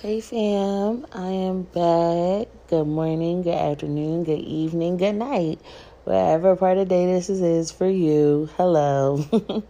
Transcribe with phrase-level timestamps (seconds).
[0.00, 2.46] Hey fam, I am back.
[2.68, 5.58] Good morning, good afternoon, good evening, good night.
[6.04, 8.48] Whatever part of the day this is for you.
[8.56, 9.24] Hello.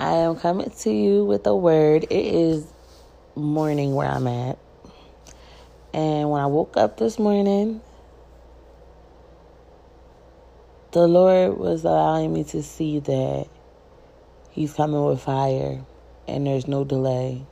[0.00, 2.08] I am coming to you with a word.
[2.10, 2.66] It is
[3.36, 4.58] morning where I'm at.
[5.94, 7.82] And when I woke up this morning,
[10.90, 13.46] the Lord was allowing me to see that
[14.50, 15.84] He's coming with fire
[16.26, 17.46] and there's no delay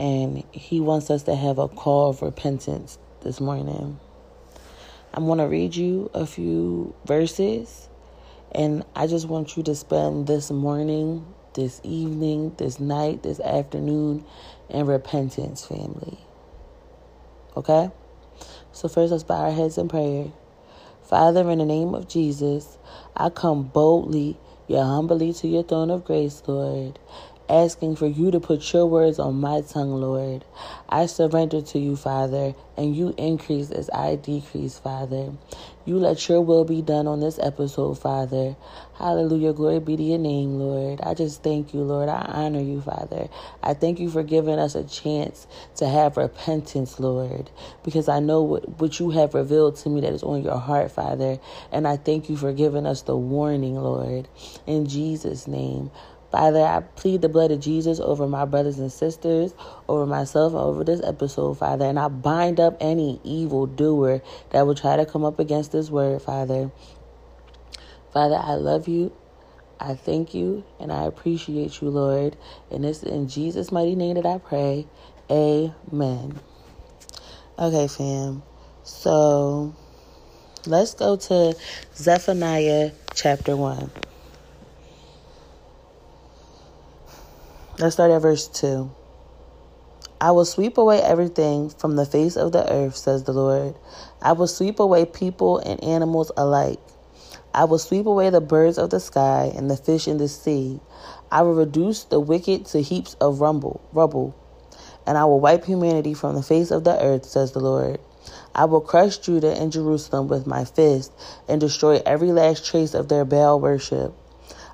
[0.00, 4.00] and He wants us to have a call of repentance this morning.
[5.12, 7.88] I'm going to read you a few verses,
[8.52, 14.24] and I just want you to spend this morning, this evening, this night, this afternoon
[14.70, 16.18] in repentance, family.
[17.54, 17.90] Okay?
[18.72, 20.28] So, first, let's bow our heads in prayer.
[21.02, 22.78] Father, in the name of Jesus,
[23.14, 26.98] I come boldly, yet humbly to your throne of grace, Lord
[27.50, 30.44] asking for you to put your words on my tongue, Lord.
[30.88, 35.32] I surrender to you, Father, and you increase as I decrease, Father.
[35.84, 38.56] You let your will be done on this episode, Father.
[38.94, 39.52] Hallelujah.
[39.52, 41.00] Glory be to your name, Lord.
[41.02, 42.08] I just thank you, Lord.
[42.08, 43.28] I honor you, Father.
[43.62, 47.50] I thank you for giving us a chance to have repentance, Lord,
[47.82, 50.92] because I know what, what you have revealed to me that is on your heart,
[50.92, 51.40] Father.
[51.72, 54.28] And I thank you for giving us the warning, Lord.
[54.66, 55.90] In Jesus' name.
[56.30, 59.52] Father, I plead the blood of Jesus over my brothers and sisters,
[59.88, 61.84] over myself, over this episode, Father.
[61.84, 65.90] And I bind up any evil doer that will try to come up against this
[65.90, 66.70] word, Father.
[68.12, 69.12] Father, I love you.
[69.80, 72.36] I thank you and I appreciate you, Lord.
[72.70, 74.86] And it's in Jesus' mighty name that I pray.
[75.30, 76.38] Amen.
[77.58, 78.42] Okay, fam.
[78.84, 79.74] So
[80.66, 81.56] let's go to
[81.94, 84.09] Zephaniah chapter 1.
[87.80, 88.90] Let's start at verse 2.
[90.20, 93.74] I will sweep away everything from the face of the earth, says the Lord.
[94.20, 96.78] I will sweep away people and animals alike.
[97.54, 100.78] I will sweep away the birds of the sky and the fish in the sea.
[101.32, 104.36] I will reduce the wicked to heaps of rumble, rubble,
[105.06, 107.98] and I will wipe humanity from the face of the earth, says the Lord.
[108.54, 111.14] I will crush Judah and Jerusalem with my fist
[111.48, 114.14] and destroy every last trace of their Baal worship.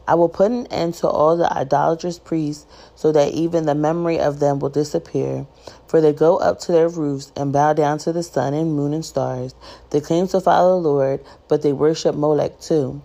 [0.09, 4.19] I will put an end to all the idolatrous priests, so that even the memory
[4.19, 5.47] of them will disappear.
[5.87, 8.93] For they go up to their roofs and bow down to the sun and moon
[8.93, 9.55] and stars.
[9.91, 13.03] They claim to follow the Lord, but they worship Molech too.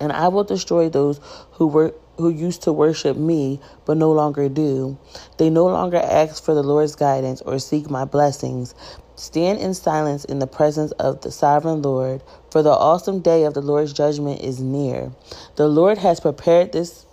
[0.00, 1.20] And I will destroy those
[1.52, 4.96] who were who used to worship me but no longer do.
[5.38, 8.74] They no longer ask for the Lord's guidance or seek my blessings,
[9.16, 13.54] Stand in silence in the presence of the sovereign Lord, for the awesome day of
[13.54, 15.12] the Lord's judgment is near.
[15.56, 17.06] The Lord has prepared this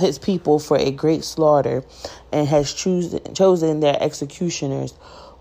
[0.00, 1.84] his people for a great slaughter
[2.32, 4.94] and has choos- chosen their executioners.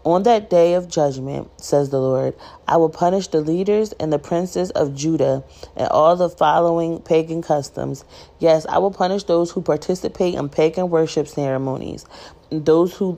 [0.05, 2.35] On that day of judgment, says the Lord,
[2.67, 5.43] I will punish the leaders and the princes of Judah
[5.77, 8.03] and all the following pagan customs.
[8.37, 12.05] Yes, I will punish those who participate in pagan worship ceremonies,
[12.51, 13.17] those who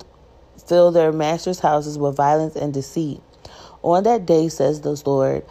[0.67, 3.21] fill their masters' houses with violence and deceit.
[3.81, 5.45] On that day, says the Lord,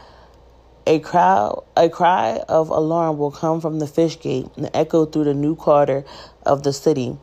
[0.87, 5.25] a cry, a cry of alarm will come from the fish gate and echo through
[5.25, 6.05] the new quarter
[6.45, 7.17] of the city,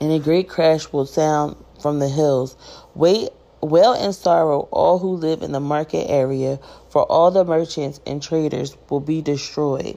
[0.00, 2.56] and a great crash will sound from the hills.
[2.94, 3.28] Wait,
[3.60, 6.58] wail in sorrow, all who live in the market area,
[6.88, 9.96] for all the merchants and traders will be destroyed.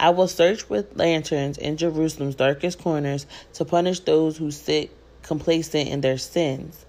[0.00, 4.90] I will search with lanterns in Jerusalem's darkest corners to punish those who sit
[5.28, 6.84] complacent in their sins.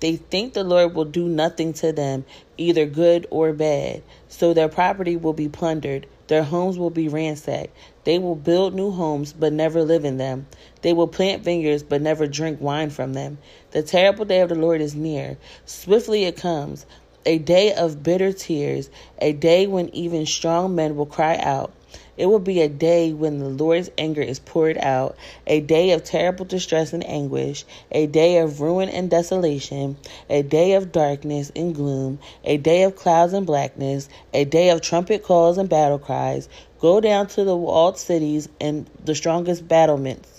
[0.00, 2.24] They think the Lord will do nothing to them,
[2.56, 4.02] either good or bad.
[4.28, 7.74] So their property will be plundered, their homes will be ransacked.
[8.04, 10.46] They will build new homes, but never live in them.
[10.82, 13.38] They will plant vineyards, but never drink wine from them.
[13.70, 15.38] The terrible day of the Lord is near.
[15.64, 16.84] Swiftly it comes.
[17.26, 21.72] A day of bitter tears, a day when even strong men will cry out.
[22.18, 26.04] It will be a day when the Lord's anger is poured out, a day of
[26.04, 29.96] terrible distress and anguish, a day of ruin and desolation,
[30.28, 34.80] a day of darkness and gloom, a day of clouds and blackness, a day of
[34.80, 36.48] trumpet calls and battle cries.
[36.80, 40.37] Go down to the walled cities and the strongest battlements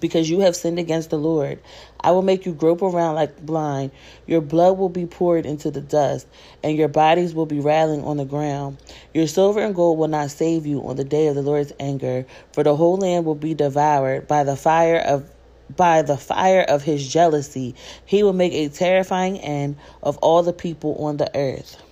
[0.00, 1.60] because you have sinned against the Lord.
[2.00, 3.90] I will make you grope around like blind.
[4.26, 6.26] Your blood will be poured into the dust,
[6.62, 8.78] and your bodies will be rattling on the ground.
[9.14, 12.26] Your silver and gold will not save you on the day of the Lord's anger,
[12.52, 15.30] for the whole land will be devoured by the fire of
[15.76, 17.74] by the fire of his jealousy.
[18.06, 21.82] He will make a terrifying end of all the people on the earth.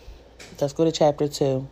[0.59, 1.69] Let's go to chapter 2.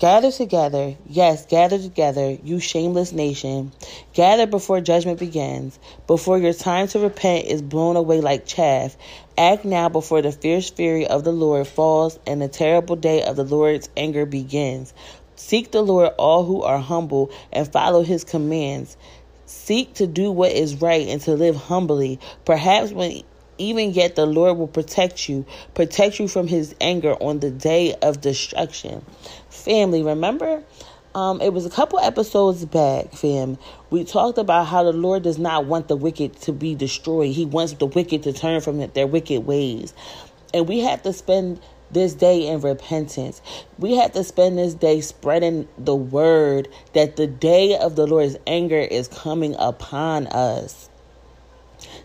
[0.00, 3.70] Gather together, yes, gather together, you shameless nation.
[4.14, 5.78] Gather before judgment begins,
[6.08, 8.96] before your time to repent is blown away like chaff.
[9.38, 13.36] Act now before the fierce fury of the Lord falls and the terrible day of
[13.36, 14.92] the Lord's anger begins.
[15.36, 18.96] Seek the Lord, all who are humble, and follow his commands.
[19.46, 22.18] Seek to do what is right and to live humbly.
[22.44, 23.22] Perhaps when
[23.58, 25.44] even yet the Lord will protect you,
[25.74, 29.04] protect you from his anger on the day of destruction.
[29.50, 30.62] Family, remember?
[31.14, 33.56] Um, it was a couple episodes back, fam.
[33.88, 37.34] We talked about how the Lord does not want the wicked to be destroyed.
[37.34, 39.94] He wants the wicked to turn from their wicked ways.
[40.52, 41.60] And we have to spend
[41.90, 43.40] this day in repentance.
[43.78, 48.36] We have to spend this day spreading the word that the day of the Lord's
[48.46, 50.85] anger is coming upon us.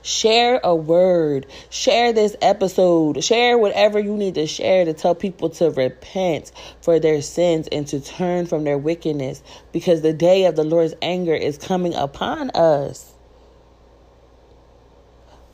[0.04, 1.46] Share a word.
[1.70, 3.24] Share this episode.
[3.24, 6.52] Share whatever you need to share to tell people to repent
[6.82, 10.96] for their sins and to turn from their wickedness because the day of the Lord's
[11.02, 13.14] anger is coming upon us.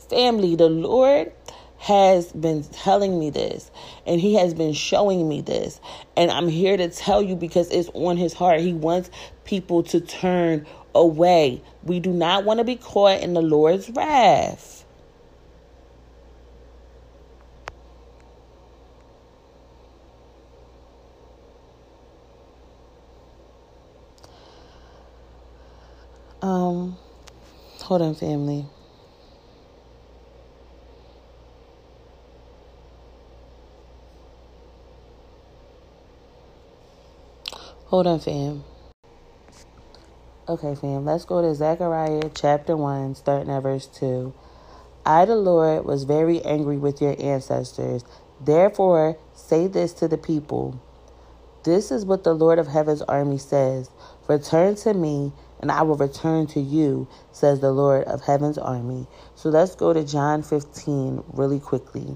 [0.10, 1.34] Family, the Lord
[1.80, 3.70] has been telling me this
[4.06, 5.80] and he has been showing me this
[6.16, 8.62] and I'm here to tell you because it's on his heart.
[8.62, 9.12] He wants
[9.44, 10.66] people to turn
[10.98, 11.62] away.
[11.84, 14.86] We do not want to be caught in the Lord's wrath.
[26.42, 26.98] Um,
[27.80, 28.66] hold on, family.
[37.88, 38.64] Hold on, fam.
[40.50, 44.34] Okay, fam, let's go to Zechariah chapter 1, starting at verse 2.
[45.06, 48.06] I, the Lord, was very angry with your ancestors.
[48.40, 50.82] Therefore, say this to the people
[51.66, 53.90] This is what the Lord of heaven's army says
[54.30, 59.06] Return to me, and I will return to you, says the Lord of heaven's army.
[59.36, 62.16] So let's go to John 15 really quickly.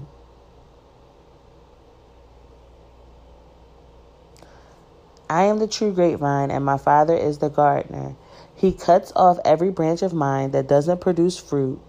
[5.32, 8.16] I am the true grapevine, and my Father is the gardener.
[8.54, 11.80] He cuts off every branch of mine that doesn't produce fruit,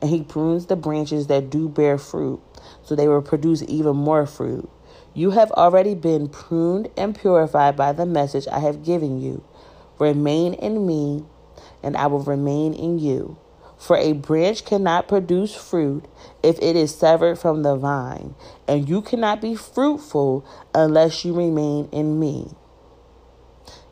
[0.00, 2.40] and he prunes the branches that do bear fruit,
[2.84, 4.70] so they will produce even more fruit.
[5.12, 9.42] You have already been pruned and purified by the message I have given you.
[9.98, 11.24] Remain in me,
[11.82, 13.36] and I will remain in you.
[13.76, 16.04] For a branch cannot produce fruit
[16.44, 18.36] if it is severed from the vine,
[18.68, 22.52] and you cannot be fruitful unless you remain in me.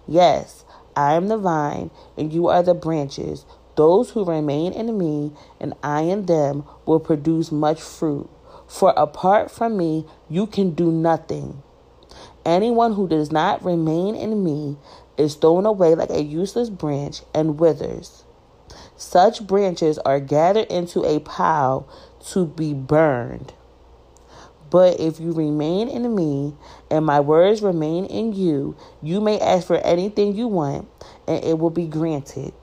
[0.06, 0.64] Yes,
[0.96, 3.46] I am the vine, and you are the branches.
[3.76, 8.28] Those who remain in me and I in them will produce much fruit.
[8.66, 11.62] For apart from me, you can do nothing.
[12.44, 14.76] Anyone who does not remain in me
[15.16, 18.24] is thrown away like a useless branch and withers.
[18.96, 21.88] Such branches are gathered into a pile
[22.30, 23.52] to be burned.
[24.72, 26.56] But if you remain in me
[26.90, 30.88] and my words remain in you, you may ask for anything you want
[31.28, 32.54] and it will be granted.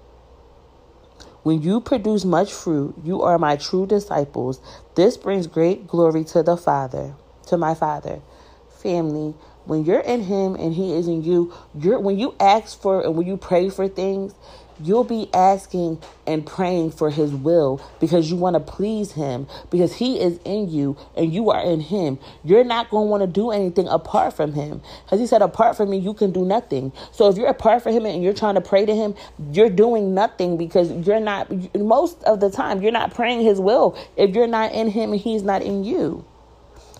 [1.44, 4.62] When you produce much fruit, you are my true disciples.
[4.96, 7.16] This brings great glory to the Father,
[7.48, 8.22] to my Father.
[8.70, 9.36] Family,
[9.66, 13.18] when you're in him and he is in you, you're when you ask for and
[13.18, 14.36] when you pray for things,
[14.84, 19.95] you'll be asking and praying for his will because you want to please him because
[19.95, 22.19] he is in you and you are in him.
[22.44, 25.78] You're not going to want to do anything apart from him because he said, apart
[25.78, 26.92] from me, you can do nothing.
[27.12, 29.16] So if you're apart from him and you're trying to pray to him,
[29.52, 33.98] you're doing nothing because you're not, most of the time, you're not praying his will
[34.18, 36.26] if you're not in him and he's not in you.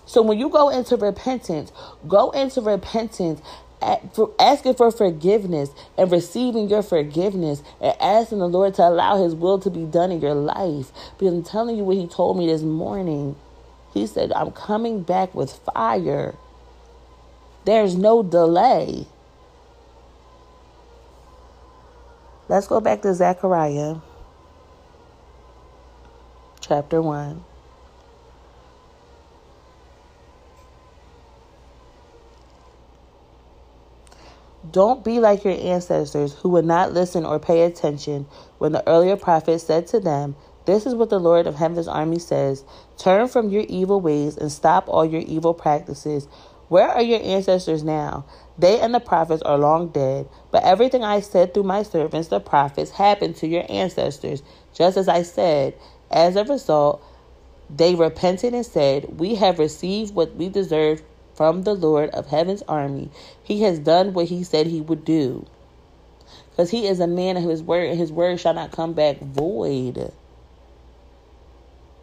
[0.06, 1.70] So when you go into repentance,
[2.08, 3.40] go into repentance
[3.82, 9.58] asking for forgiveness and receiving your forgiveness and asking the Lord to allow His will
[9.60, 10.92] to be done in your life.
[11.18, 13.36] Because I'm telling you what He told me this morning.
[13.94, 16.36] He said, I'm coming back with fire.
[17.64, 19.06] There's no delay.
[22.48, 23.96] Let's go back to Zechariah
[26.60, 27.44] chapter 1.
[34.70, 38.26] Don't be like your ancestors who would not listen or pay attention
[38.58, 40.36] when the earlier prophets said to them,
[40.66, 42.64] This is what the Lord of Heaven's army says
[42.98, 46.28] Turn from your evil ways and stop all your evil practices.
[46.68, 48.26] Where are your ancestors now?
[48.58, 52.40] They and the prophets are long dead, but everything I said through my servants, the
[52.40, 54.42] prophets, happened to your ancestors,
[54.74, 55.74] just as I said.
[56.10, 57.02] As a result,
[57.70, 61.02] they repented and said, We have received what we deserved
[61.40, 63.08] from the Lord of heaven's army.
[63.42, 65.46] He has done what he said he would do.
[66.50, 69.20] Because he is a man of his word, and his word shall not come back
[69.20, 70.12] void.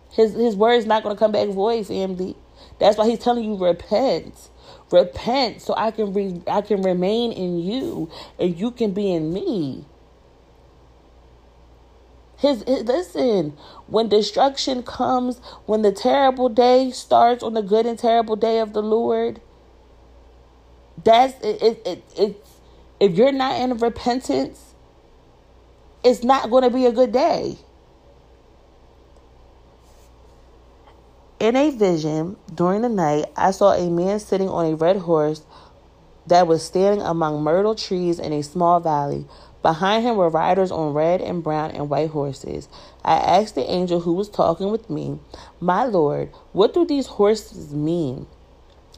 [0.10, 2.36] His his word is not going to come back void, family.
[2.79, 4.50] That's why he's telling you repent.
[4.91, 9.32] Repent so I can re- I can remain in you and you can be in
[9.32, 9.86] me.
[12.38, 18.00] His, his, listen, when destruction comes, when the terrible day starts on the good and
[18.00, 19.41] terrible day of the Lord,
[21.03, 22.50] that's it, it, it it's
[23.00, 24.75] if you're not in repentance,
[26.03, 27.58] it's not going to be a good day.
[31.39, 35.44] In a vision during the night, I saw a man sitting on a red horse
[36.27, 39.25] that was standing among myrtle trees in a small valley.
[39.62, 42.69] Behind him were riders on red and brown and white horses.
[43.03, 45.19] I asked the angel who was talking with me,
[45.60, 48.27] My Lord, what do these horses mean?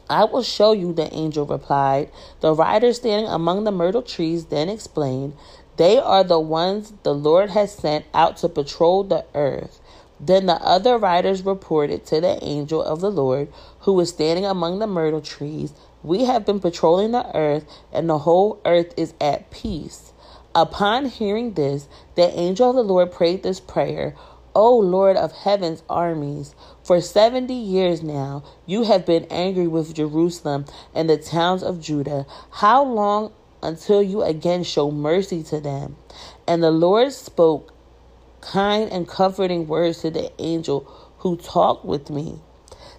[0.08, 2.10] I will show you, the angel replied.
[2.40, 5.34] The riders standing among the myrtle trees then explained,
[5.76, 9.80] They are the ones the Lord has sent out to patrol the earth.
[10.18, 13.48] Then the other riders reported to the angel of the Lord,
[13.80, 15.72] who was standing among the myrtle trees,
[16.02, 20.12] We have been patrolling the earth, and the whole earth is at peace.
[20.54, 24.16] Upon hearing this, the angel of the Lord prayed this prayer
[24.54, 30.64] O Lord of heaven's armies, for seventy years now you have been angry with Jerusalem
[30.92, 32.26] and the towns of Judah.
[32.50, 35.96] How long until you again show mercy to them?
[36.48, 37.72] And the Lord spoke
[38.40, 40.80] kind and comforting words to the angel
[41.18, 42.40] who talked with me.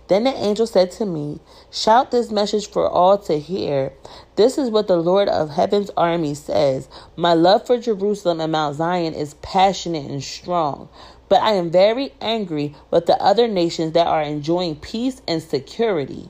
[0.07, 1.39] Then the angel said to me,
[1.71, 3.93] Shout this message for all to hear.
[4.35, 8.75] This is what the Lord of heaven's army says My love for Jerusalem and Mount
[8.75, 10.89] Zion is passionate and strong.
[11.29, 16.29] But I am very angry with the other nations that are enjoying peace and security.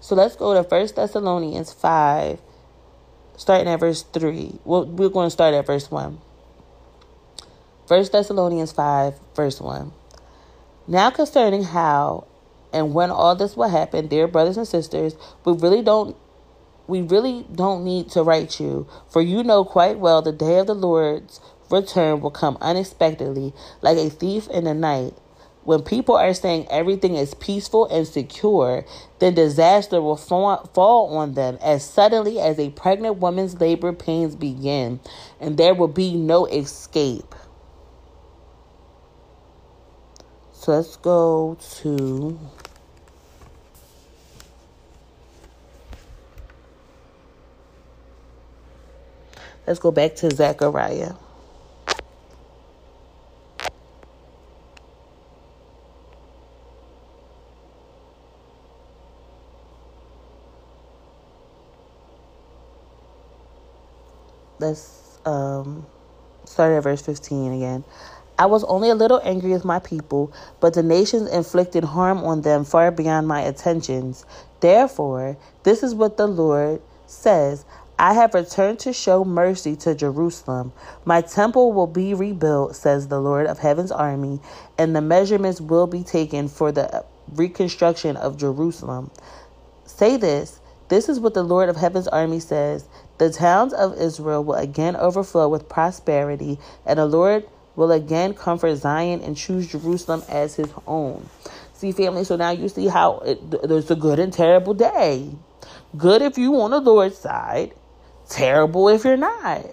[0.00, 2.38] So let's go to 1 Thessalonians 5,
[3.36, 4.58] starting at verse 3.
[4.64, 6.18] Well, we're going to start at verse 1.
[7.86, 9.92] 1 Thessalonians 5, verse 1.
[10.90, 12.26] Now concerning how
[12.72, 16.16] and when all this will happen, dear brothers and sisters, we really don't
[16.88, 20.66] we really don't need to write you, for you know quite well the day of
[20.66, 25.14] the Lord's return will come unexpectedly, like a thief in the night.
[25.62, 28.84] When people are saying everything is peaceful and secure,
[29.20, 34.98] then disaster will fall on them as suddenly as a pregnant woman's labor pains begin,
[35.38, 37.36] and there will be no escape.
[40.60, 42.38] So let's go to
[49.66, 51.14] Let's go back to Zechariah.
[64.58, 65.86] Let's um,
[66.44, 67.84] start at verse 15 again.
[68.40, 72.40] I was only a little angry with my people, but the nations inflicted harm on
[72.40, 74.24] them far beyond my attentions.
[74.60, 77.66] Therefore, this is what the Lord says
[77.98, 80.72] I have returned to show mercy to Jerusalem.
[81.04, 84.40] My temple will be rebuilt, says the Lord of heaven's army,
[84.78, 87.04] and the measurements will be taken for the
[87.34, 89.10] reconstruction of Jerusalem.
[89.84, 94.42] Say this this is what the Lord of heaven's army says The towns of Israel
[94.42, 97.46] will again overflow with prosperity, and the Lord
[97.80, 101.30] will again comfort Zion and choose Jerusalem as his own.
[101.72, 105.30] See, family, so now you see how it, there's a good and terrible day.
[105.96, 107.72] Good if you on the Lord's side,
[108.28, 109.64] terrible if you're not.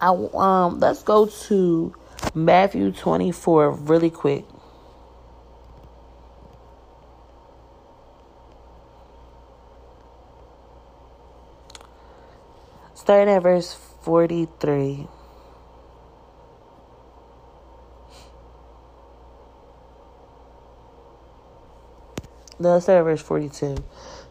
[0.00, 1.94] I um let's go to
[2.34, 4.44] Matthew 24 really quick.
[13.04, 15.06] Starting at verse 43.
[22.58, 23.76] Let's start at verse 42.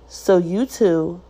[0.07, 1.21] So you too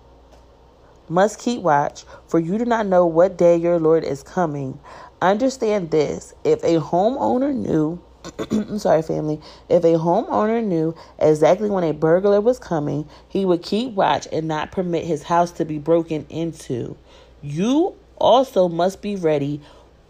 [1.09, 4.79] must keep watch, for you do not know what day your Lord is coming.
[5.21, 8.01] Understand this if a homeowner knew,
[8.51, 13.63] I'm sorry, family, if a homeowner knew exactly when a burglar was coming, he would
[13.63, 16.95] keep watch and not permit his house to be broken into.
[17.43, 19.61] You also must be ready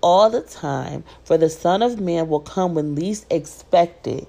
[0.02, 4.28] all the time, for the Son of Man will come when least expected.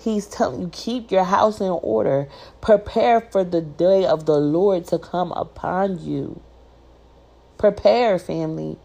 [0.00, 2.28] He's telling you, keep your house in order.
[2.60, 6.42] Prepare for the day of the Lord to come upon you.
[7.58, 8.78] Prepare, family.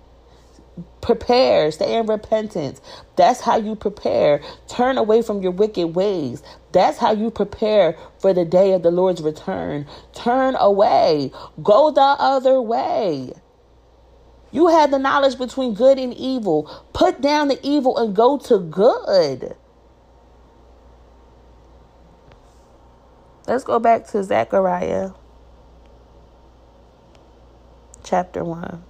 [1.02, 2.82] Prepare, stay in repentance.
[3.16, 4.42] That's how you prepare.
[4.68, 6.44] Turn away from your wicked ways.
[6.74, 9.88] That's how you prepare for the day of the Lord's return.
[10.14, 11.32] Turn away.
[11.64, 13.34] Go the other way.
[14.52, 16.70] You had the knowledge between good and evil.
[16.94, 19.56] Put down the evil and go to good.
[23.48, 25.12] Let's go back to Zechariah
[28.04, 28.84] chapter 1.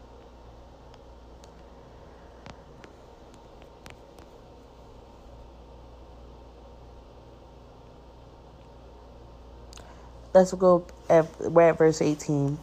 [10.33, 12.57] Let's go at, we're at verse 18.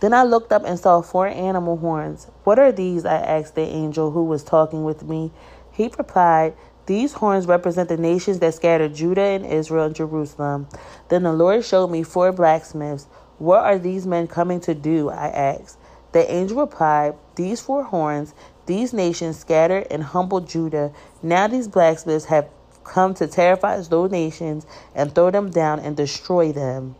[0.00, 2.26] Then I looked up and saw four animal horns.
[2.44, 3.04] What are these?
[3.04, 5.30] I asked the angel who was talking with me.
[5.70, 6.54] He replied,
[6.86, 10.68] These horns represent the nations that scattered Judah and Israel and Jerusalem.
[11.08, 13.06] Then the Lord showed me four blacksmiths.
[13.38, 15.10] What are these men coming to do?
[15.10, 15.78] I asked.
[16.12, 18.34] The angel replied, These four horns,
[18.66, 20.92] these nations scattered and humbled Judah.
[21.22, 22.48] Now these blacksmiths have
[22.84, 26.96] come to terrify those nations and throw them down and destroy them.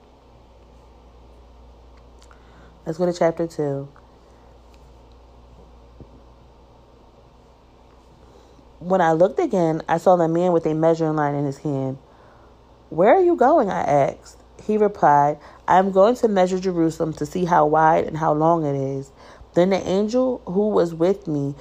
[2.91, 3.89] Let's go to chapter 2.
[8.81, 11.99] When I looked again, I saw the man with a measuring line in his hand.
[12.89, 13.71] Where are you going?
[13.71, 14.39] I asked.
[14.67, 18.67] He replied, I am going to measure Jerusalem to see how wide and how long
[18.67, 19.13] it is.
[19.55, 21.55] Then the angel who was with me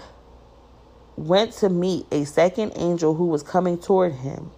[1.15, 4.49] went to meet a second angel who was coming toward him.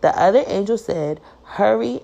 [0.00, 2.00] The other angel said, Hurry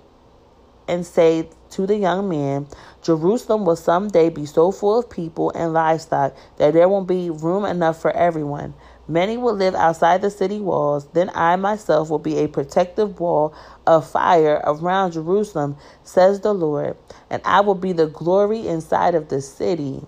[0.88, 2.66] and say to the young man,
[3.02, 7.64] Jerusalem will someday be so full of people and livestock that there won't be room
[7.64, 8.74] enough for everyone.
[9.08, 11.08] Many will live outside the city walls.
[11.12, 13.54] Then I myself will be a protective wall
[13.86, 16.96] of fire around Jerusalem, says the Lord,
[17.28, 20.02] and I will be the glory inside of the city.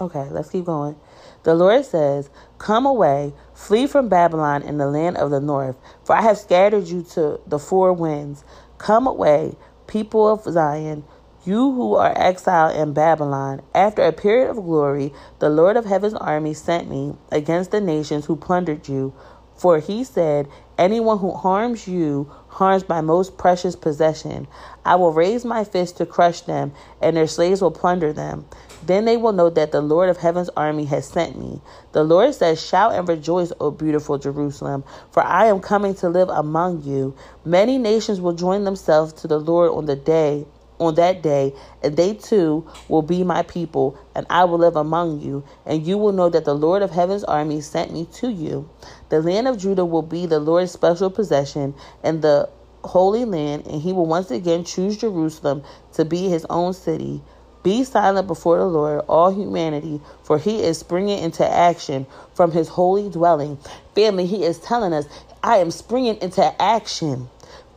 [0.00, 0.96] Okay, let's keep going.
[1.42, 6.14] The Lord says, Come away, flee from Babylon in the land of the north, for
[6.14, 8.44] I have scattered you to the four winds.
[8.78, 9.56] Come away,
[9.88, 11.04] people of Zion,
[11.44, 13.62] you who are exiled in Babylon.
[13.74, 18.26] After a period of glory, the Lord of heaven's army sent me against the nations
[18.26, 19.14] who plundered you.
[19.58, 24.46] For he said, Anyone who harms you harms my most precious possession.
[24.84, 28.46] I will raise my fist to crush them, and their slaves will plunder them.
[28.86, 31.60] Then they will know that the Lord of heaven's army has sent me.
[31.92, 36.28] The Lord says, Shout and rejoice, O beautiful Jerusalem, for I am coming to live
[36.28, 37.14] among you.
[37.44, 40.46] Many nations will join themselves to the Lord on the day
[40.78, 45.20] on that day, and they too will be my people, and I will live among
[45.20, 48.68] you, and you will know that the Lord of heaven's army sent me to you.
[49.08, 52.48] The land of Judah will be the Lord's special possession, and the
[52.84, 55.62] Holy Land, and he will once again choose Jerusalem
[55.94, 57.22] to be his own city.
[57.64, 62.68] Be silent before the Lord, all humanity, for he is springing into action from his
[62.68, 63.58] holy dwelling.
[63.94, 65.06] Family, he is telling us,
[65.42, 67.28] I am springing into action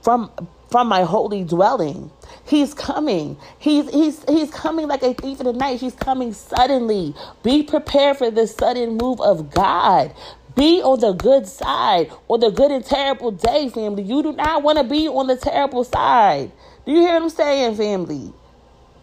[0.02, 0.32] from
[0.72, 2.10] from my holy dwelling.
[2.46, 3.38] He's coming.
[3.60, 5.80] He's he's he's coming like a thief in the night.
[5.80, 7.14] He's coming suddenly.
[7.44, 10.14] Be prepared for the sudden move of God.
[10.56, 14.04] Be on the good side or the good and terrible day, family.
[14.04, 16.52] You do not want to be on the terrible side.
[16.86, 18.34] Do you hear what I'm saying, family?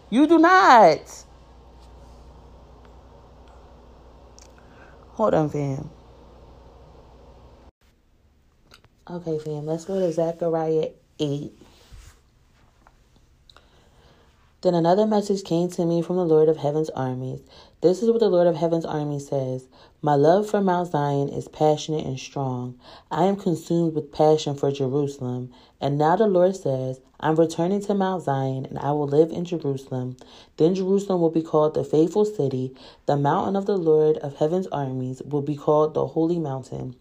[0.09, 0.99] You do not.
[5.13, 5.89] Hold on, fam.
[9.09, 11.58] Okay, fam, let's go to Zechariah 8.
[14.61, 17.39] Then another message came to me from the Lord of Heaven's armies.
[17.79, 19.69] This is what the Lord of Heaven's army says
[20.01, 22.77] My love for Mount Zion is passionate and strong.
[23.09, 25.49] I am consumed with passion for Jerusalem.
[25.79, 29.45] And now the Lord says, I'm returning to Mount Zion, and I will live in
[29.45, 30.17] Jerusalem.
[30.57, 32.75] Then Jerusalem will be called the faithful city.
[33.05, 36.97] The mountain of the Lord of Heaven's armies will be called the holy mountain.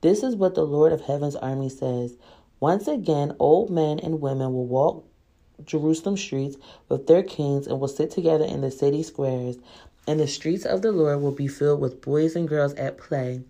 [0.00, 2.16] This is what the Lord of Heaven's army says.
[2.60, 5.06] Once again, old men and women will walk
[5.64, 6.56] Jerusalem streets
[6.88, 9.58] with their kings and will sit together in the city squares,
[10.06, 13.42] and the streets of the Lord will be filled with boys and girls at play.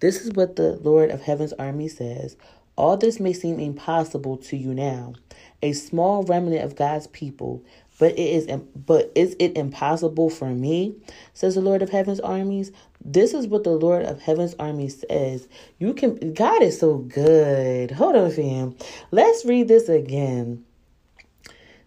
[0.00, 2.36] This is what the Lord of Heaven's army says.
[2.76, 5.14] All this may seem impossible to you now,
[5.62, 7.62] a small remnant of God's people,
[7.98, 10.96] but it is but is it impossible for me?
[11.32, 12.72] says the Lord of Heaven's armies.
[13.04, 15.46] This is what the Lord of Heaven's armies says.
[15.78, 17.92] You can God is so good.
[17.92, 18.76] Hold on, fam.
[19.12, 20.64] Let's read this again.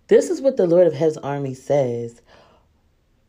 [0.07, 2.21] This is what the Lord of Heaven's army says.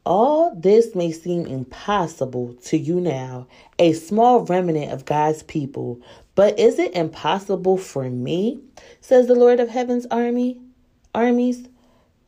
[0.07, 3.47] All this may seem impossible to you now,
[3.79, 6.01] a small remnant of God's people,
[6.35, 8.61] but is it impossible for me?
[9.01, 10.61] says the Lord of Heaven's army.
[11.15, 11.69] armies?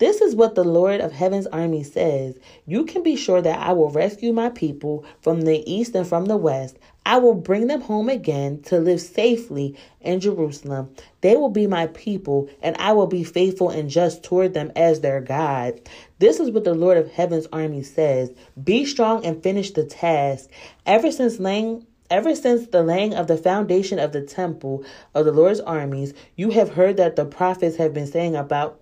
[0.00, 2.38] This is what the Lord of Heaven's army says.
[2.66, 6.24] You can be sure that I will rescue my people from the east and from
[6.24, 6.78] the west.
[7.04, 10.88] I will bring them home again to live safely in Jerusalem.
[11.20, 15.02] They will be my people, and I will be faithful and just toward them as
[15.02, 15.78] their God.
[16.18, 18.32] This is what the Lord of Heaven's army says.
[18.64, 20.48] Be strong and finish the task.
[20.86, 24.82] Ever since laying Ever since the laying of the foundation of the temple
[25.14, 28.80] of the Lord's armies, you have heard that the prophets have been saying about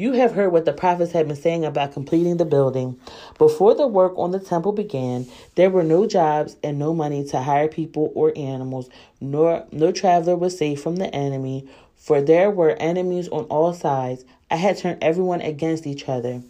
[0.00, 2.98] you have heard what the prophets had been saying about completing the building.
[3.36, 7.42] Before the work on the temple began, there were no jobs and no money to
[7.42, 8.88] hire people or animals,
[9.20, 14.24] nor no traveler was safe from the enemy, for there were enemies on all sides.
[14.50, 16.40] I had turned everyone against each other.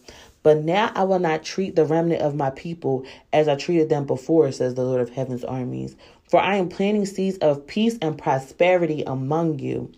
[0.44, 4.06] But now I will not treat the remnant of my people as I treated them
[4.06, 5.96] before, says the Lord of heaven's armies.
[6.28, 9.90] For I am planting seeds of peace and prosperity among you.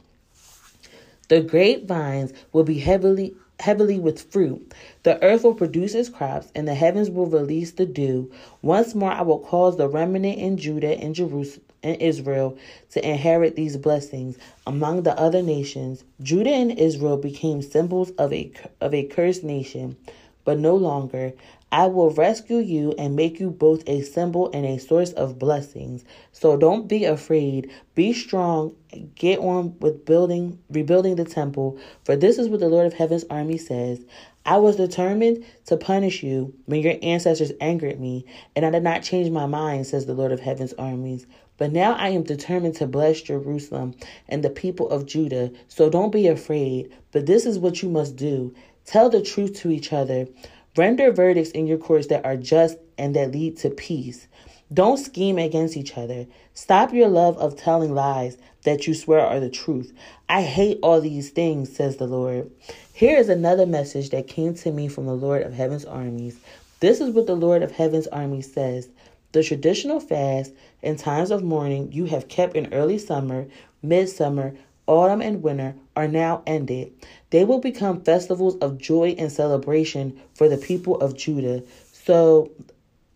[1.29, 4.75] The grapevines will be heavily heavily with fruit.
[5.05, 8.31] The earth will produce its crops, and the heavens will release the dew.
[8.61, 12.57] Once more, I will cause the remnant in Judah and Jerusalem and Israel
[12.91, 16.03] to inherit these blessings among the other nations.
[16.21, 19.97] Judah and Israel became symbols of a of a cursed nation,
[20.45, 21.33] but no longer.
[21.73, 26.05] I will rescue you and make you both a symbol and a source of blessings.
[26.31, 27.71] So don't be afraid.
[27.95, 28.77] Be strong.
[29.15, 31.79] Get on with building, rebuilding the temple.
[32.05, 34.05] For this is what the Lord of Heaven's army says.
[34.45, 39.03] I was determined to punish you when your ancestors angered me, and I did not
[39.03, 41.27] change my mind, says the Lord of Heaven's armies.
[41.57, 43.95] But now I am determined to bless Jerusalem
[44.29, 45.53] and the people of Judah.
[45.69, 46.93] So don't be afraid.
[47.13, 48.55] But this is what you must do
[48.85, 50.27] tell the truth to each other.
[50.75, 54.27] Render verdicts in your courts that are just and that lead to peace.
[54.73, 56.27] Don't scheme against each other.
[56.55, 59.93] Stop your love of telling lies that you swear are the truth.
[60.31, 62.51] I hate all these things, says the Lord.
[62.95, 66.41] Here is another message that came to me from the Lord of Heaven's armies.
[66.81, 68.89] This is what the Lord of Heaven's armies says.
[69.33, 73.47] The traditional fast and times of mourning you have kept in early summer,
[73.83, 74.55] midsummer,
[74.87, 76.93] autumn, and winter are now ended.
[77.31, 81.63] They will become festivals of joy and celebration for the people of Judah.
[81.93, 82.51] So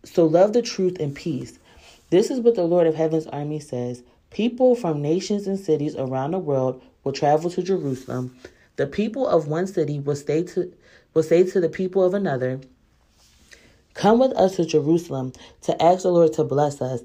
[0.05, 1.59] so love the truth and peace.
[2.11, 4.02] This is what the Lord of Heaven's army says.
[4.31, 8.37] People from nations and cities around the world will travel to Jerusalem.
[8.76, 10.72] The people of one city will stay to
[11.14, 12.61] will say to the people of another,
[13.94, 17.00] Come with us to Jerusalem to ask the Lord to bless us.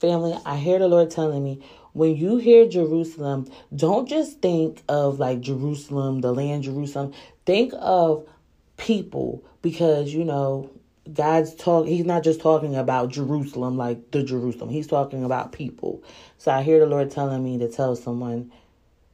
[0.00, 1.60] Family, I hear the Lord telling me
[1.96, 7.14] when you hear Jerusalem, don't just think of like Jerusalem, the land Jerusalem.
[7.46, 8.28] Think of
[8.76, 10.70] people because you know
[11.10, 14.68] God's talk he's not just talking about Jerusalem like the Jerusalem.
[14.68, 16.02] He's talking about people.
[16.36, 18.52] So I hear the Lord telling me to tell someone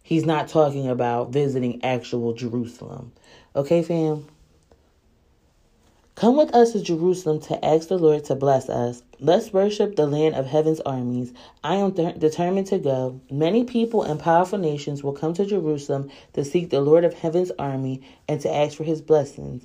[0.03, 3.13] he's not talking about visiting actual Jerusalem.
[3.55, 4.27] Okay, fam?
[6.17, 9.05] Come with us to Jerusalem to ask the Lord to bless us.
[9.25, 11.33] Let's worship the land of heaven's armies.
[11.63, 13.21] I am determined to go.
[13.31, 17.53] Many people and powerful nations will come to Jerusalem to seek the Lord of heaven's
[17.57, 19.63] army and to ask for his blessings.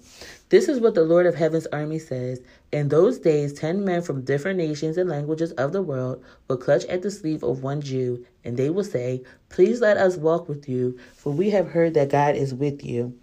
[0.49, 2.39] This is what the Lord of heaven's army says.
[2.71, 6.85] In those days, ten men from different nations and languages of the world will clutch
[6.85, 10.69] at the sleeve of one Jew, and they will say, Please let us walk with
[10.69, 13.17] you, for we have heard that God is with you.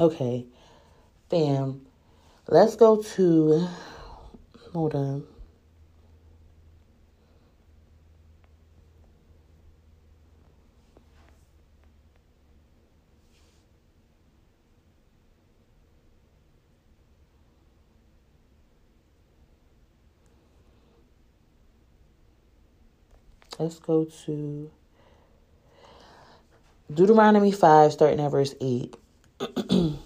[0.00, 0.46] Okay.
[1.28, 1.85] Fam,
[2.48, 3.68] let's go to.
[4.72, 5.24] Hold on.
[23.58, 24.70] Let's go to
[26.92, 28.96] Deuteronomy 5, starting at verse 8.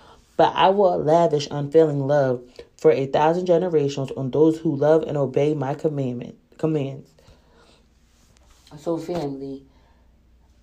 [0.41, 2.41] But I will lavish unfailing love
[2.75, 7.11] for a thousand generations on those who love and obey my commandment commands.
[8.79, 9.61] So family,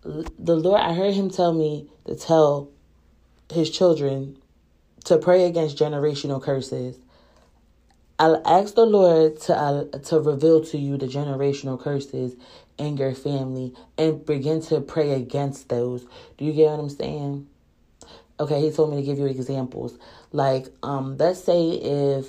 [0.03, 2.71] the Lord I heard him tell me to tell
[3.53, 4.39] his children
[5.05, 6.99] to pray against generational curses.
[8.19, 12.35] I'll ask the Lord to uh, to reveal to you the generational curses
[12.79, 16.05] in your family and begin to pray against those.
[16.37, 17.47] Do you get what I'm saying?
[18.41, 19.99] Okay, he told me to give you examples.
[20.33, 22.27] Like, um, let's say if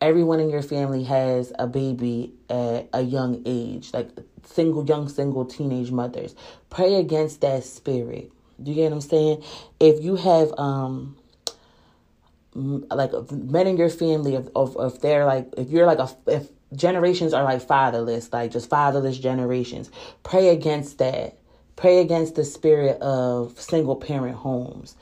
[0.00, 4.08] everyone in your family has a baby at a young age, like
[4.44, 6.34] single, young, single teenage mothers,
[6.70, 8.30] pray against that spirit.
[8.62, 9.42] Do you get what I'm saying?
[9.80, 11.16] If you have, um,
[12.54, 16.48] like men in your family, of, of, if they're like, if you're like a, if
[16.74, 19.90] generations are like fatherless, like just fatherless generations,
[20.22, 21.38] pray against that.
[21.76, 24.94] Pray against the spirit of single parent homes.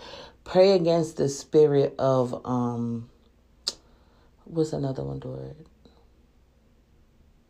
[0.45, 3.09] Pray against the spirit of um
[4.45, 5.55] what's another one, Dory?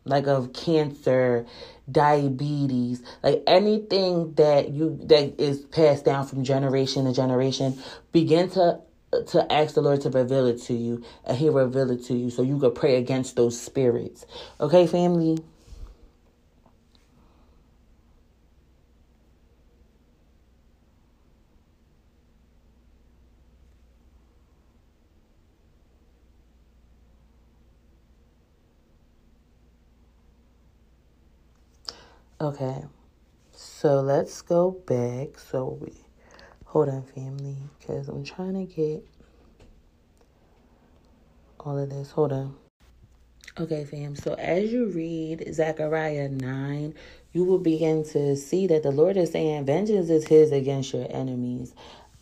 [0.05, 1.45] Like of cancer,
[1.89, 7.77] diabetes, like anything that you that is passed down from generation to generation,
[8.11, 8.81] begin to
[9.27, 12.29] to ask the Lord to reveal it to you, and He reveal it to you,
[12.29, 14.25] so you could pray against those spirits.
[14.59, 15.37] Okay, family.
[32.43, 32.83] Okay,
[33.53, 35.39] so let's go back.
[35.39, 35.93] So we
[36.65, 39.07] hold on, family, because I'm trying to get
[41.61, 42.11] all of this.
[42.11, 42.55] Hold on.
[43.57, 44.17] Okay, fam.
[44.17, 46.93] So as you read Zechariah 9,
[47.31, 51.07] you will begin to see that the Lord is saying, Vengeance is His against your
[51.09, 51.73] enemies.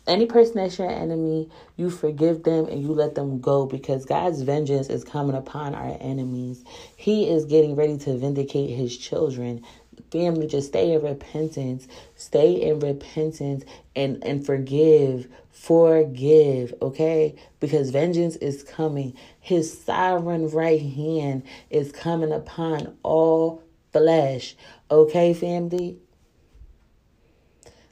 [0.06, 4.42] Any person that's your enemy, you forgive them and you let them go because God's
[4.42, 6.64] vengeance is coming upon our enemies.
[6.96, 9.64] He is getting ready to vindicate His children
[10.10, 11.88] family just stay in repentance.
[12.16, 13.64] Stay in repentance
[13.96, 15.28] and and forgive.
[15.50, 17.34] Forgive okay?
[17.60, 19.14] Because vengeance is coming.
[19.40, 24.56] His sovereign right hand is coming upon all flesh
[24.90, 25.98] okay family?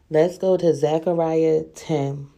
[0.08, 2.28] Let's go to zechariah 10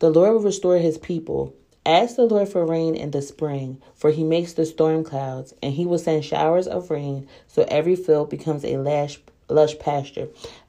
[0.00, 1.54] the lord will restore his people
[1.86, 5.72] Ask the Lord for rain in the spring, for he makes the storm clouds, and
[5.72, 10.28] he will send showers of rain, so every field becomes a lush, lush pasture.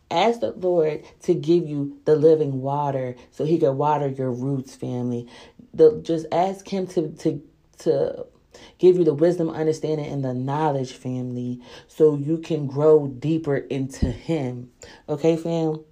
[0.09, 4.75] Ask the Lord to give you the living water so he can water your roots,
[4.75, 5.27] family.
[5.73, 7.41] The, just ask him to, to,
[7.79, 8.25] to
[8.77, 14.11] give you the wisdom, understanding, and the knowledge, family, so you can grow deeper into
[14.11, 14.71] him.
[15.09, 15.83] Okay, fam?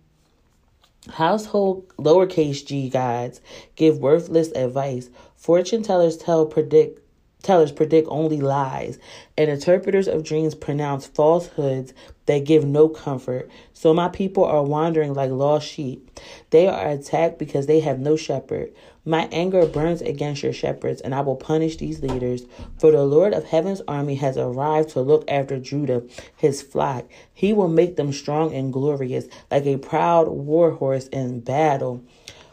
[1.07, 3.39] Household lowercase g gods
[3.75, 5.09] give worthless advice.
[5.37, 7.01] Fortune tellers tell predict
[7.41, 8.99] tellers predict only lies,
[9.37, 11.93] and interpreters of dreams pronounce falsehoods
[12.25, 13.49] that give no comfort.
[13.73, 16.19] So my people are wandering like lost sheep.
[16.49, 18.73] They are attacked because they have no shepherd.
[19.09, 22.45] My anger burns against your shepherds, and I will punish these leaders.
[22.77, 26.03] For the Lord of heaven's army has arrived to look after Judah,
[26.37, 27.05] his flock.
[27.33, 32.03] He will make them strong and glorious, like a proud war horse in battle.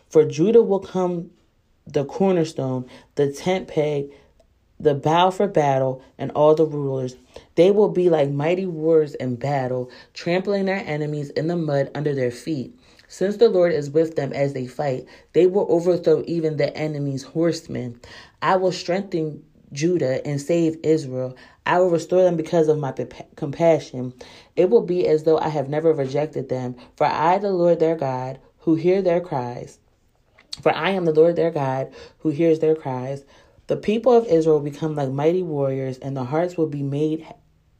[0.08, 1.30] For Judah will come
[1.86, 4.10] the cornerstone, the tent peg,
[4.80, 7.16] the bow for battle, and all the rulers.
[7.56, 12.14] They will be like mighty warriors in battle, trampling their enemies in the mud under
[12.14, 12.74] their feet.
[13.16, 17.22] Since the Lord is with them as they fight, they will overthrow even the enemy's
[17.22, 17.98] horsemen.
[18.42, 21.34] I will strengthen Judah and save Israel.
[21.64, 22.92] I will restore them because of my
[23.36, 24.12] compassion.
[24.54, 27.96] It will be as though I have never rejected them, for I, the Lord their
[27.96, 29.78] God, who hear their cries.
[30.60, 33.24] For I am the Lord their God, who hears their cries.
[33.68, 37.26] The people of Israel will become like mighty warriors, and the hearts will be made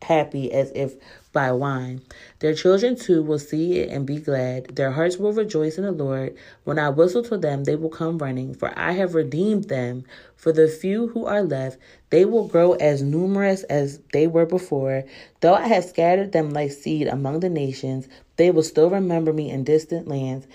[0.00, 0.94] happy as if
[1.36, 2.00] by wine.
[2.38, 4.74] Their children too will see it and be glad.
[4.74, 6.34] Their hearts will rejoice in the Lord.
[6.64, 10.04] When I whistle to them, they will come running, for I have redeemed them.
[10.34, 11.76] For the few who are left,
[12.08, 15.04] they will grow as numerous as they were before.
[15.40, 19.50] Though I have scattered them like seed among the nations, they will still remember me
[19.50, 20.46] in distant lands.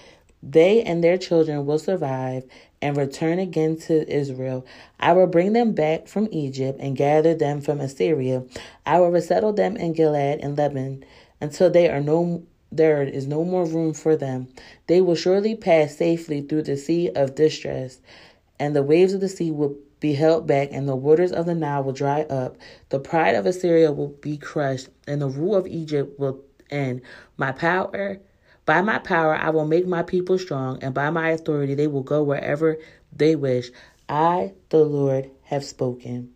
[0.44, 2.46] They and their children will survive
[2.82, 4.66] and return again to Israel.
[5.00, 8.44] I will bring them back from Egypt and gather them from Assyria.
[8.86, 11.06] I will resettle them in Gilead and Lebanon
[11.40, 14.48] until they are no there is no more room for them.
[14.88, 18.00] They will surely pass safely through the sea of distress,
[18.58, 21.54] and the waves of the sea will be held back, and the waters of the
[21.54, 22.56] Nile will dry up.
[22.88, 27.02] The pride of Assyria will be crushed, and the rule of Egypt will end.
[27.36, 28.20] My power
[28.66, 32.04] by my power, I will make my people strong, and by my authority, they will
[32.04, 32.78] go wherever
[33.12, 33.72] they wish.
[34.08, 36.34] I, the Lord, have spoken.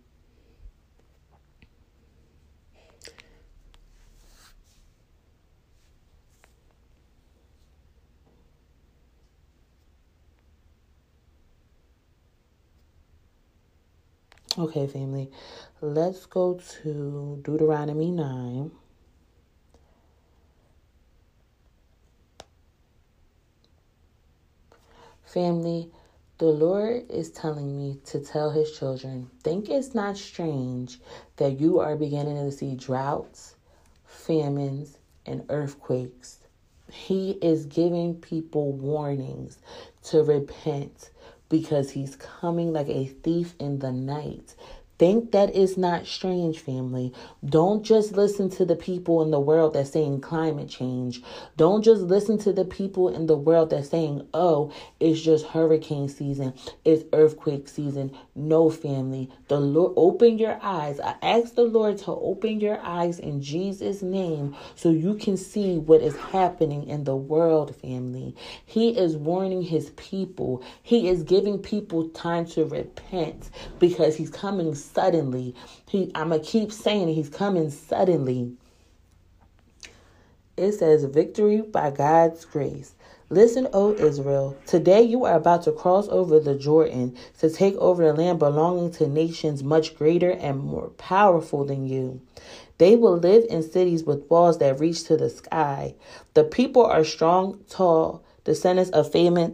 [14.58, 15.30] Okay, family,
[15.82, 18.72] let's go to Deuteronomy 9.
[25.36, 25.92] Family,
[26.38, 30.98] the Lord is telling me to tell his children, think it's not strange
[31.36, 33.56] that you are beginning to see droughts,
[34.06, 36.38] famines, and earthquakes.
[36.90, 39.58] He is giving people warnings
[40.04, 41.10] to repent
[41.50, 44.56] because he's coming like a thief in the night.
[44.98, 47.12] Think that is not strange, family.
[47.46, 51.22] Don't just listen to the people in the world that's saying climate change.
[51.58, 56.08] Don't just listen to the people in the world that's saying, oh, it's just hurricane
[56.08, 56.54] season,
[56.86, 58.16] it's earthquake season.
[58.36, 59.30] No, family.
[59.50, 61.00] The Lord, open your eyes.
[61.02, 65.78] I ask the Lord to open your eyes in Jesus' name so you can see
[65.78, 68.36] what is happening in the world, family.
[68.66, 74.74] He is warning his people, he is giving people time to repent because he's coming
[74.86, 75.56] suddenly.
[75.88, 78.54] He I'm gonna keep saying he's coming suddenly.
[80.58, 82.96] It says victory by God's grace.
[83.30, 88.06] Listen, O Israel, today you are about to cross over the Jordan to take over
[88.06, 92.22] the land belonging to nations much greater and more powerful than you.
[92.78, 95.96] They will live in cities with walls that reach to the sky.
[96.36, 99.54] The people are strong, tall, descendants of famous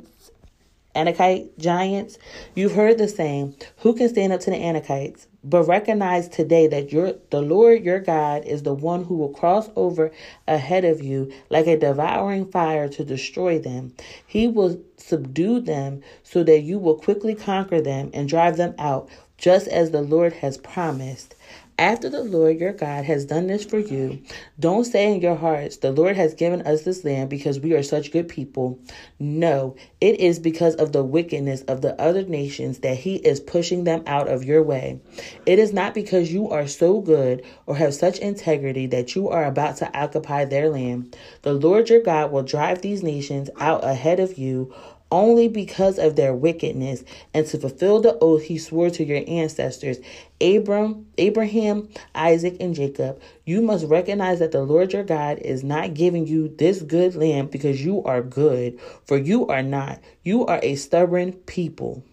[0.95, 2.17] Anakite giants.
[2.56, 5.27] You've heard the saying, Who can stand up to the Anakites?
[5.43, 9.69] But recognize today that your the Lord your God is the one who will cross
[9.75, 10.12] over
[10.47, 13.93] ahead of you like a devouring fire to destroy them.
[14.27, 19.10] He will subdue them so that you will quickly conquer them and drive them out,
[19.38, 21.36] just as the Lord has promised.
[21.82, 24.22] After the Lord your God has done this for you,
[24.60, 27.82] don't say in your hearts, The Lord has given us this land because we are
[27.82, 28.78] such good people.
[29.17, 33.84] No, it is because of the wickedness of the other nations that He is pushing
[33.84, 35.00] them out of your way.
[35.48, 39.46] It is not because you are so good or have such integrity that you are
[39.46, 41.17] about to occupy their land.
[41.41, 44.72] The Lord your God will drive these nations out ahead of you
[45.12, 49.97] only because of their wickedness and to fulfill the oath he swore to your ancestors
[50.39, 55.93] Abram, Abraham, Isaac and Jacob you must recognize that the Lord your God is not
[55.93, 60.00] giving you this good land because you are good for you are not.
[60.24, 62.04] You are a stubborn people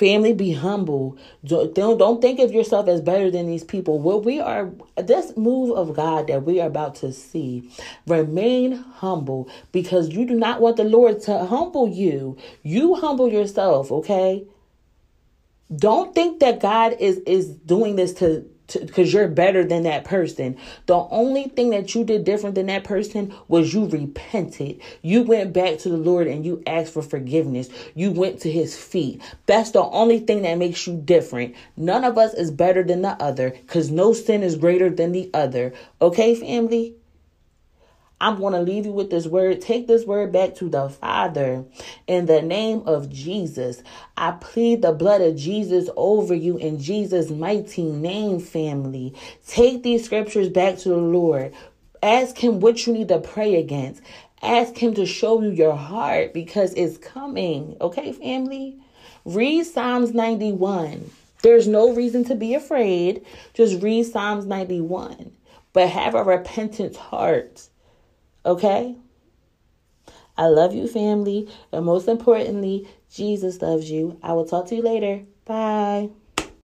[0.00, 1.18] Family, be humble.
[1.44, 3.98] Don't, don't think of yourself as better than these people.
[3.98, 7.70] What we are, this move of God that we are about to see,
[8.06, 12.38] remain humble because you do not want the Lord to humble you.
[12.62, 14.46] You humble yourself, okay?
[15.76, 20.56] Don't think that God is is doing this to because you're better than that person.
[20.86, 24.80] The only thing that you did different than that person was you repented.
[25.02, 27.68] You went back to the Lord and you asked for forgiveness.
[27.94, 29.20] You went to his feet.
[29.46, 31.54] That's the only thing that makes you different.
[31.76, 35.30] None of us is better than the other because no sin is greater than the
[35.34, 35.72] other.
[36.00, 36.94] Okay, family?
[38.20, 39.62] I'm going to leave you with this word.
[39.62, 41.64] Take this word back to the Father
[42.06, 43.82] in the name of Jesus.
[44.14, 49.14] I plead the blood of Jesus over you in Jesus' mighty name, family.
[49.46, 51.54] Take these scriptures back to the Lord.
[52.02, 54.02] Ask Him what you need to pray against.
[54.42, 57.74] Ask Him to show you your heart because it's coming.
[57.80, 58.78] Okay, family?
[59.24, 61.10] Read Psalms 91.
[61.42, 63.24] There's no reason to be afraid.
[63.54, 65.32] Just read Psalms 91.
[65.72, 67.69] But have a repentant heart
[68.44, 68.96] Okay?
[70.36, 71.48] I love you, family.
[71.72, 74.18] And most importantly, Jesus loves you.
[74.22, 75.24] I will talk to you later.
[75.44, 76.10] Bye.